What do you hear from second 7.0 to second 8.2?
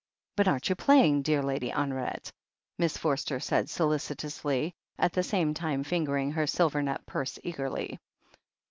purse eagerly.